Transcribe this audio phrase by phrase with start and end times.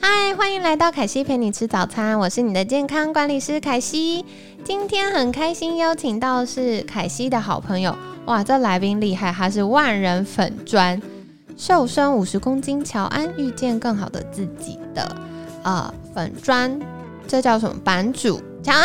[0.00, 4.24] 嗨，欢迎来到凯西陪你吃早餐，我是你的健康管理师凯西。
[4.64, 7.96] 今天很开心邀请到是凯西的好朋友，
[8.26, 11.00] 哇，这来宾厉害，他是万人粉砖
[11.56, 15.16] 瘦身五十公斤，乔安遇见更好的自己的
[15.62, 16.78] 呃粉砖，
[17.26, 18.40] 这叫什么版主？
[18.66, 18.84] 乔安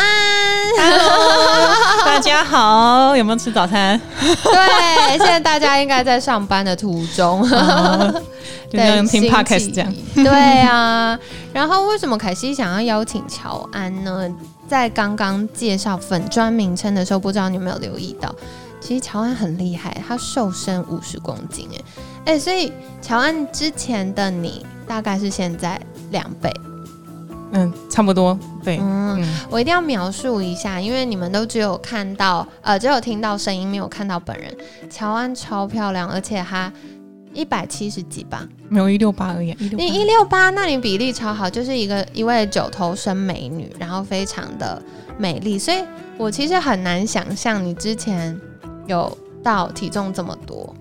[0.78, 1.74] ，Hello，
[2.06, 4.00] 大家好，有没有吃早餐？
[4.20, 7.42] 对，现在大家应该在上班的途中，
[8.70, 9.92] 对，听 Podcast 这样。
[10.14, 11.18] 对啊，
[11.52, 14.30] 然后为什么凯西想要邀请乔安呢？
[14.68, 18.32] 在刚刚介绍粉砖名称的时候，不知道你有没有留意到，
[18.80, 21.68] 其实乔安很厉害，他瘦身五十公斤，
[22.24, 25.76] 哎哎，所以乔安之前的你大概是现在
[26.12, 26.54] 两倍，
[27.52, 34.52] 嗯，差不多，对，嗯，我一定要描述一下，因为你们都只有看到，呃，只有听到声音，没有看到本人。
[34.90, 36.72] 乔安超漂亮，而且她。
[37.34, 39.56] 一百七十几吧，没有一六八而已。
[39.58, 44.82] 你一六八，那你比例超好，就是一个一位九头身美女，然后非常的
[45.16, 45.58] 美丽。
[45.58, 45.78] 所以
[46.18, 48.38] 我其实很难想象你之前
[48.86, 50.76] 有到体重这么多。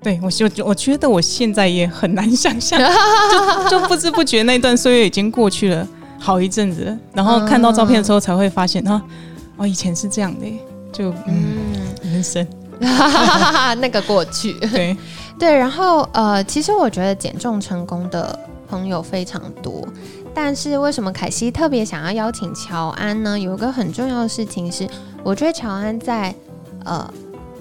[0.00, 2.78] 对我就我觉得我现在也很难想象，
[3.68, 5.84] 就就不知不觉那段岁月已经过去了
[6.18, 9.02] 好一阵子，然后看到照片的时候才会发现啊，
[9.56, 10.60] 哦，以前是这样的，
[10.92, 12.46] 就嗯，人生
[13.80, 14.96] 那个过去， 对。
[15.38, 19.86] 对，然后呃，其实我觉得减重成功的朋友非常多，
[20.34, 23.38] 但是为什么凯西特别想要邀请乔安呢？
[23.38, 24.88] 有一个很重要的事情是，
[25.22, 26.34] 我觉得乔安在
[26.86, 27.06] 呃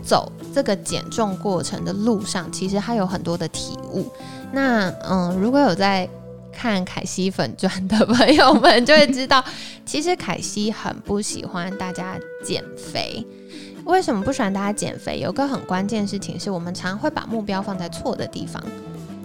[0.01, 4.09] 走这个减重过程的路上，其实他有很多的体悟。
[4.53, 6.07] 那嗯，如果有在
[6.55, 9.43] 看凯西粉钻的朋友们，就会知道，
[9.85, 13.25] 其实凯西很不喜欢大家减肥。
[13.83, 15.19] 为什么不喜欢大家减肥？
[15.19, 18.63] 有个很关键的事情是我们常会把目标放在错的地方，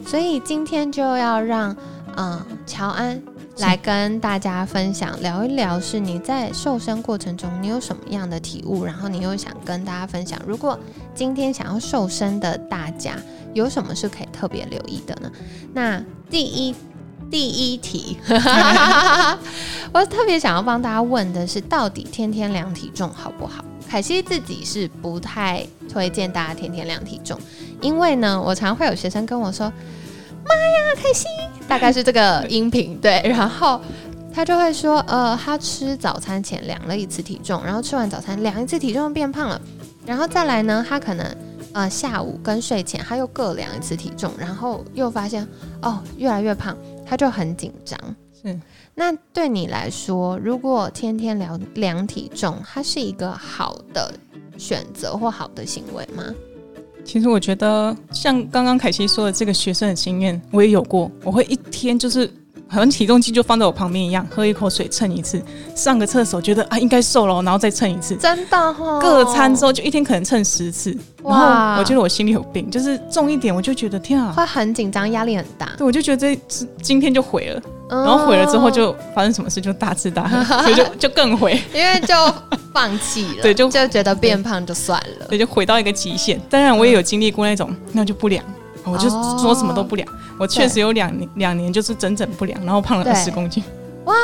[0.04, 1.74] 所以今天就要让
[2.16, 3.18] 嗯乔安
[3.56, 10.38] 来跟大家分享聊一聊，是你在瘦身过程中你有什么样的体悟，然后你又想跟大家分享。
[10.46, 10.78] 如果
[11.14, 13.16] 今天想要瘦身的大家
[13.54, 15.32] 有什么是可以特别留意的呢？
[15.72, 16.74] 那第一
[17.30, 18.18] 第一题，
[19.92, 23.64] 我特别想要帮大家问的是，到底天天量体重好不好？
[23.88, 27.38] 凯西自己是不太推荐大家天天量体重，
[27.80, 29.66] 因为呢，我常会有学生跟我说
[30.46, 31.26] ：“妈呀，凯西，
[31.66, 33.80] 大概是这个音频对。”然后
[34.32, 39.60] 他就会说：“呃，他吃早餐前量了一次体重，然后吃完早餐量一次体重变胖了，
[40.06, 41.26] 然后再来呢，他可能
[41.72, 45.44] 呃下午跟睡前他又各量一次体重，然后又发现
[45.82, 46.76] 哦越来越胖，
[47.10, 47.98] 他就很紧张。”
[48.40, 48.58] 是。
[48.94, 54.14] 那对你来说，如果天天量量体重，它是一个好的
[54.56, 56.24] 选择或好的行为吗？
[57.04, 61.10] 其实我觉得，像刚刚凯西说的这个学生的经验，我也有过。
[61.24, 62.30] 我会一天就是
[62.70, 65.42] 好像体重计就放在我旁边一样，喝一口水称一次，
[65.74, 68.14] 上个厕所觉得啊应该瘦了，然后再称一次。
[68.16, 70.96] 真的哈，各餐之后就一天可能称十次。
[71.22, 75.70] 哇，我觉得我心里有病，就是重一点我就觉得天啊，会很紧张，压力很大。
[75.76, 76.40] 对，我就觉得这
[76.80, 77.60] 今天就毁了。
[77.90, 82.14] 然后毁了之后就发生什么事就大吃大喝， 所以就就更毁，因为就
[82.72, 86.40] 放弃了，对，就就觉得变胖就算了，对，就毁到一个极限。
[86.48, 88.44] 当然我也有经历过那种，那就不良，
[88.84, 89.08] 我就
[89.38, 90.06] 说什么都不良。
[90.38, 93.62] 我确实有两年两年就是整整不良，然后胖了二十公斤，
[94.04, 94.14] 哇，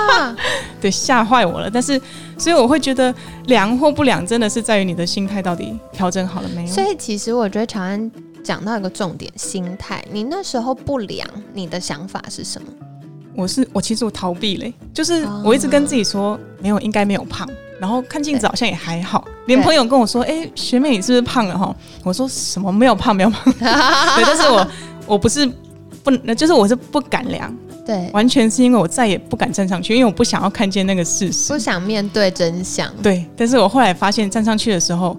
[0.80, 1.70] 对，吓坏我了。
[1.70, 2.00] 但是
[2.36, 3.14] 所以我会觉得
[3.46, 6.68] 凉或不良真的是在于你的心态到底调整好了没有。
[6.68, 8.10] 所以其实我觉得长安
[8.44, 10.04] 讲到一个重点，心态。
[10.12, 12.68] 你那时候不良，你的想法是什么？
[13.34, 17.46] 我是我，其实我逃避嘞，就是我一直跟自己说没有，应该没有胖，
[17.80, 21.58] 然后看镜子好像也还好，连朋友跟我说，哎，学妹你是不是胖了？
[21.58, 21.74] 哈？
[22.02, 22.72] 我说什么？
[22.72, 24.66] 没有胖，没有胖， 对，但是我
[25.06, 25.46] 我不是
[26.02, 35.16] 不，就是我是不敢量，对，完全是因为我再也不敢站上去，因为我不想要看见那个事实，不想面对真相，对，但是我后来发现站上去的时候，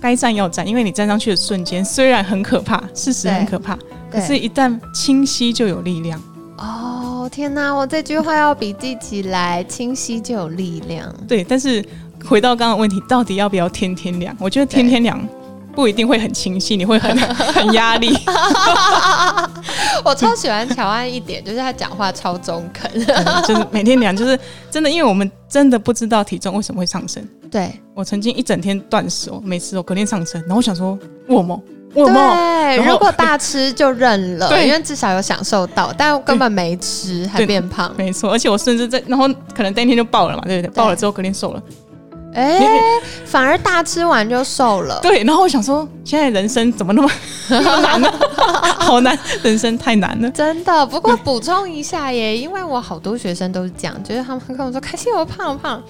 [0.00, 3.76] 该站要站，因为你站上去的瞬间虽然很可怕，事实很可怕，
[4.10, 6.20] 可是一旦清晰就有力量。
[6.58, 6.97] 哦
[7.28, 11.14] 天哪，我这句话要笔记起来，清晰就有力量。
[11.26, 11.84] 对，但是
[12.24, 14.34] 回到刚刚问题，到底要不要天天量？
[14.40, 15.20] 我觉得天天量
[15.74, 17.16] 不一定会很清晰，你会很
[17.52, 18.16] 很压力。
[20.04, 22.90] 我超喜欢乔安一点，就是他讲话超中肯，
[23.46, 24.38] 就是每天量，就是
[24.70, 27.26] 真的，因为我们真的不知道体重为什么会上升。
[27.50, 30.98] 对我曾经一整天断食哦，每次我隔天上升，然后我想说，
[31.28, 31.60] 我吗？
[31.94, 37.92] 我对，如果大吃就认了， 因为至少有享受到，但根本没吃还变胖。
[37.96, 40.70] 没错，而且我甚至在，然后可能当天就爆了嘛，对不对？
[40.74, 41.62] 爆了之后肯定瘦了。
[42.34, 42.60] 哎，
[43.24, 45.00] 反而大吃完就瘦了。
[45.00, 47.10] 对，然后我想说，现在人生怎么那么
[47.80, 48.12] 难呢？
[48.78, 50.30] 好难，人生太难了。
[50.30, 55.82] 真的，不过补充一下耶，因为我好多学生都是这样，就是他们跟我说开心我胖胖。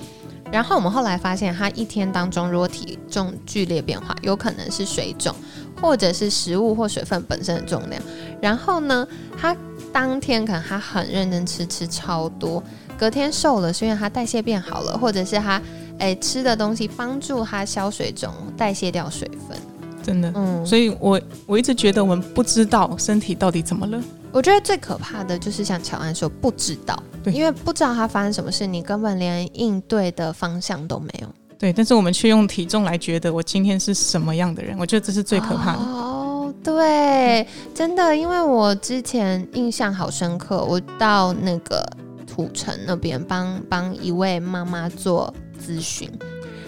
[0.51, 5.35] 然后我们后来发现，他一天当中如果体重剧烈变化，有可能是水肿。
[5.81, 8.03] 或者是食物或水分本身的重量，
[8.43, 9.07] 然后呢，
[9.41, 9.57] 他
[9.93, 12.61] 当天可能他很认真吃，吃超多，
[12.99, 15.63] 隔天瘦了，是因为他代谢变好了，或者是他
[16.01, 19.57] 诶吃的东西帮助他消水肿，代谢掉水分。
[20.03, 24.03] 真的，嗯，所以我我一直觉得我们不知道身体到底怎么了。
[24.33, 31.29] 我觉得最可怕的就是像乔安说不知道，因为不知道他发生什么事，你根本连应对的方向都没有。
[31.59, 35.79] 对，但是我们却用体重来觉得我今天是什么样的人，我觉得这是最可怕的。
[35.79, 37.45] 哦，对，
[37.75, 41.85] 真的，因为我之前印象好深刻，我到那个
[42.27, 46.09] 土城那边帮帮一位妈妈做咨询，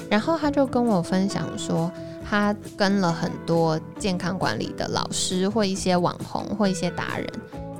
[0.08, 1.88] 然后他就跟我分享说，
[2.30, 7.26] 他跟了很多健康管理的老师或一些网红或一些达人，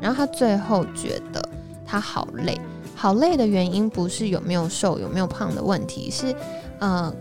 [0.00, 1.40] 然后他最后觉得
[1.86, 2.60] 他好累，
[2.96, 6.34] 好累的原因不是有没有瘦有没有胖的问题，是。
[6.80, 7.14] 嗯，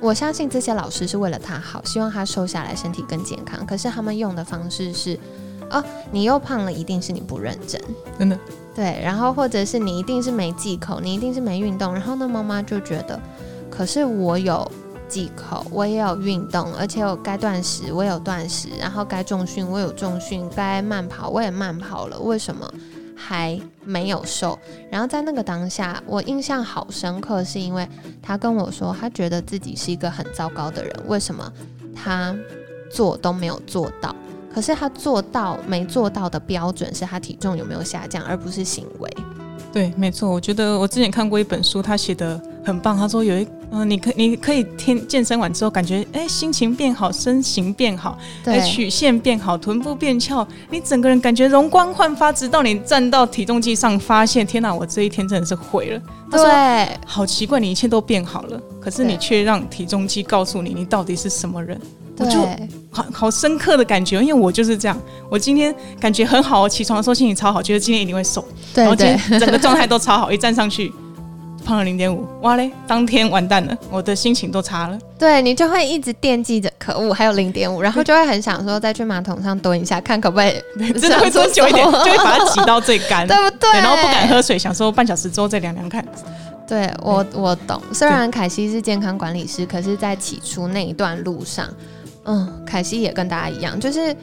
[0.00, 3.64] 我相信这些老师是为了他好，希望他瘦下来，身体更健康。
[3.64, 5.16] 可是他们用的方式是，
[5.70, 7.80] 哦，你又胖了，一定是你不认真，
[8.18, 8.36] 真的。
[8.74, 11.92] 对，然后或者是你一定是没忌口，你一定是没运动。
[11.92, 13.20] 然后呢，妈妈就觉得，
[13.70, 14.68] 可是我有
[15.12, 22.66] 忌口，我也有运动，而且我该断食，我有断食，然后该重训，我有重训，该慢跑，我也慢跑了，为什么？
[23.14, 24.58] 还没有瘦，
[24.90, 27.86] 然后在那个当下，我印象好深刻，是因为
[28.22, 30.92] 他跟我说，他觉得自己是一个很糟糕的人。
[31.06, 31.52] 为什么
[31.94, 32.34] 他
[32.90, 34.16] 做都没有做到？
[34.52, 39.08] 可是他做到没做到的标准是他体重有没有下降，而不是行为。
[39.72, 40.28] 对，没错。
[40.28, 42.96] 我觉得我之前看过一本书，他写的很棒。
[42.96, 43.46] 他说有一。
[43.74, 56.02] 嗯，你可你可以天健身完之后感觉哎心情变好，身形变好，对，曲线变好，臀部变翘，你整个人感觉容光焕发，直到你站到体重计上，发现天哪，我这一天真的是毁了。
[56.30, 61.80] 对，好奇怪，你一切都变好了，可是你却让体重机告诉你，你到底是什么人？
[62.18, 62.46] 我就
[62.90, 64.96] 好好深刻的感觉，因为我就是这样，
[65.30, 70.92] 我今天感觉很好，我起床的时候心情超好，觉得今天一定会瘦，对，然后今天整个状态都超好， 一站上去。
[71.64, 72.70] 胖了零点五，哇嘞！
[72.86, 74.98] 当天完蛋了，我的心情都差了。
[75.18, 80.62] 对你就会一直惦记着，可恶，还有零点五，然后就会很想说再去马桶上蹲一下，看可不可以，
[81.00, 83.70] 真的会蹲久一点，就会把它挤到最干， 对不对？
[83.72, 86.04] 然后不敢喝水，想说半小时之后再量量看。
[86.66, 87.80] 对我，我懂。
[87.92, 91.68] 虽然凯西是健康管理师，可是，在起初那一段路上，
[92.24, 94.14] 嗯，凯西也跟大家一样，就是。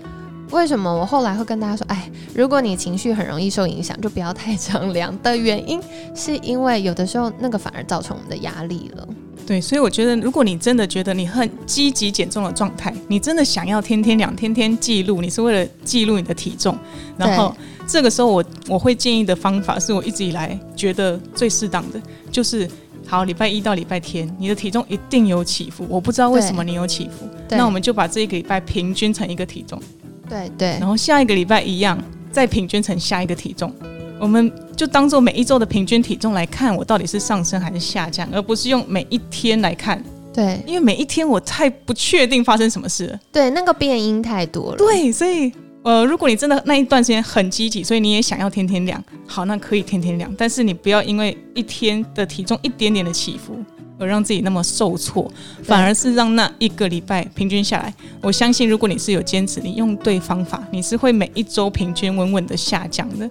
[0.52, 5.80] 为什么我后来会跟大家说，哎，如果你情绪很容易受影响，就不要太常量的原因，
[6.16, 9.08] 是因为有的时候那个反而造成我们的压力了。
[9.46, 16.78] 对，所以我觉得，如果你真的觉得你很积极减重的状态，你真的想要天天量、天天记录，你是为了记录你的体重，
[17.18, 17.56] 然后
[17.88, 22.00] 这个时候我我会建议的方法，是我一直以来觉得最适当的，
[22.32, 22.70] 就是
[23.08, 29.82] 好，礼拜一到礼拜天，你的体重一定有起伏，我不知道为什么你有起伏，那我们就把这一个礼拜平均成一个体重。
[30.30, 31.98] 对对，然后下一个礼拜一样，
[32.32, 33.74] 再平均成下一个体重，
[34.20, 40.02] 我们就当做每一周的平均体重来看，我到底是上升还是下降，而不是用每一天来看。
[40.32, 43.20] 对，因为每一天我太不确定发生什么事了。
[43.32, 44.78] 对，那个变因太多了。
[44.78, 53.58] 对，所以呃，如果你真的那一段时间很积极，所以你也想要天天量，好，那可以天天量，但是你不要因为一天的体重一点点的起伏。
[54.00, 55.32] 而让自己那么受挫，
[55.64, 63.30] 反而是让那一个礼拜平均下来，我相信如果你是有坚持，你用对方法，你是会每一周平均稳稳的下降的。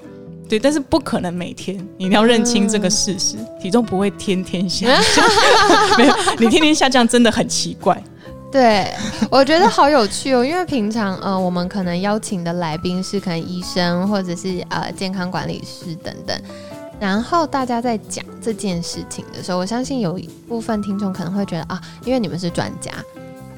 [0.49, 5.25] 对，但是不可能每天，你要认清这个事实，体重不会天天下降。
[5.99, 8.03] 没有，你天天下降真的很奇怪。
[8.51, 8.91] 对，
[9.31, 16.35] 我觉得好有趣哦，因为平常呃，我们可能邀请的来宾是可能医生或者是呃健康管理师等等。
[17.01, 22.93] 然后大家在讲这件事情的时候，我相信有一部分听众可能会觉得啊，因为你们是专家。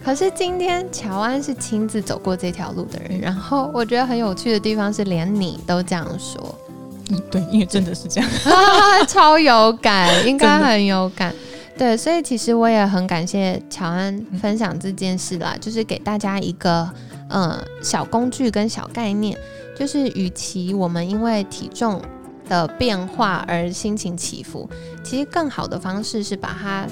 [0.04, 6.54] 可是今天乔安是亲自走过这条路的人，然后我觉得很有趣的地方是，连你都这样说。
[7.10, 8.30] 嗯，对，因为真的是这样，
[9.08, 11.34] 超有感，应该很有感。
[11.76, 16.88] 对，所以其实我也很感谢乔安分享这件事啦，就是给大家一个
[17.28, 19.36] 嗯小工具跟小概念，
[19.78, 22.00] 就是与其我们因为体重。
[22.50, 24.68] 的变化而心情起伏，
[25.04, 26.84] 其实更好的方式是把它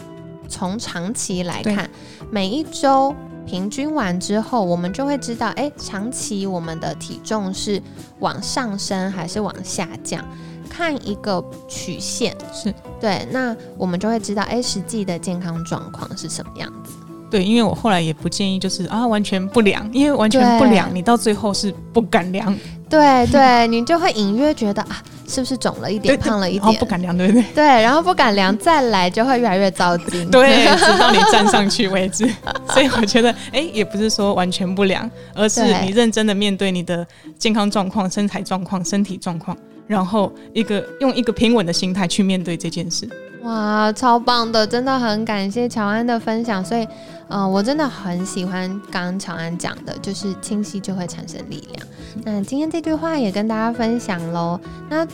[0.49, 1.91] 从长期来看，
[2.31, 3.13] 每一周
[3.45, 7.83] 平均完之后，我们就会知道，哎，长期我们的体重是
[8.21, 10.25] 往上升还是往下降，
[10.71, 12.37] 看一个曲线。
[12.55, 12.73] 是。
[13.01, 16.93] 对，那我们就会知道，哎，实际的健康状况是什么样子。
[17.31, 22.57] 对，因为我后来也不建议，就是啊，完全不量，因为完全不量，你到最后是不敢量。
[22.89, 27.43] 对对，你就会隐约觉得啊，是不是肿了一点，胖了一点，然后不敢量，对不对？
[27.55, 30.31] 对，然后不敢量，再来就会越来越糟心。
[30.31, 32.29] 对，直到你站上去为止。
[32.73, 37.07] 所以我觉得，哎，也不是说完全不量，而是你认真的面对你的
[37.39, 39.57] 健康状况、身材状况、身体状况，
[39.87, 43.09] 然后一个用一个平稳的心态去面对这件事。
[43.43, 46.65] 哇，超棒的，真的很感谢乔安的分享。
[46.65, 46.89] 所以。
[47.29, 51.87] 嗯，我真的很喜欢刚刚乔安讲的，就是清晰就会产生力量。
[52.25, 54.59] 那今天这句话也跟大家分享喽。
[54.89, 55.07] 那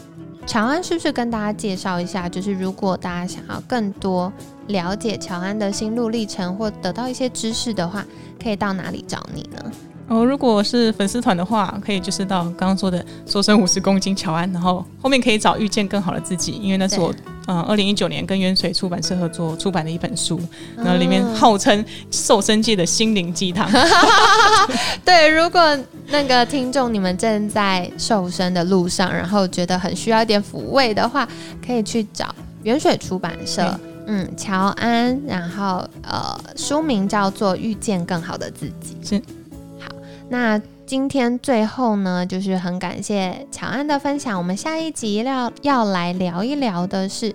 [0.47, 4.33] 乔安是不是跟大家介绍一下，就是如果大家想要更多
[4.69, 8.05] 了解乔安的心路历程，或得到一些知识的话，
[8.43, 9.73] 可以到哪里找你呢？
[10.07, 17.13] 哦，如果是粉丝团的话，可以就是到刚刚说的瘦身五十公斤乔安，然后后面可以找遇见更好的自己，因为那是我
[17.47, 20.41] 嗯二零一九年跟渊水出版社合作出版的一本书，
[20.77, 23.71] 然后里面号称瘦身界的心灵鸡汤。
[25.05, 31.29] 对，如果那个听众你们正在瘦身的路上，然后觉得很需要一点抚慰的话，
[31.65, 38.97] 可以去找元水出版社，嗯，乔安，然后呃，书名叫做《遇见更好的自己》。
[39.09, 39.23] 是。
[39.79, 39.95] 好
[40.29, 44.37] 那今天最后呢，就是很感谢乔安的分享。
[44.37, 47.35] 我们下一集要要来聊一聊的是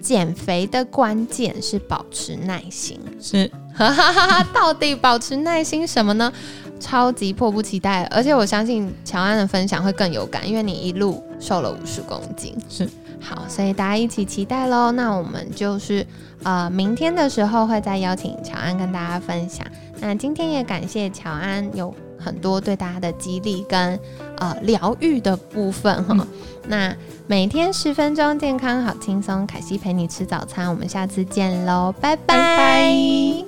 [0.00, 2.98] 减肥的关键是保持耐心。
[3.20, 3.50] 是，
[4.54, 6.32] 到底保持耐心什么呢？
[6.80, 12.56] 超级迫不及待，而且我相信乔安的分享会更有感，因为你一路瘦了五十公斤。
[12.70, 12.88] 是，
[13.20, 14.92] 好，所以大家一起期待喽。
[14.92, 16.06] 那我们就是
[16.42, 19.66] 呃，明天的时候会再邀请乔安跟大家分享。
[20.00, 21.94] 那今天也感谢乔安有。
[22.18, 23.98] 很多对大家的激励跟
[24.38, 26.26] 呃疗愈的部分哈，
[26.66, 26.94] 那
[27.26, 33.47] 每天十分钟健康好轻松，凯西陪你吃早餐，我们下次见喽，拜拜。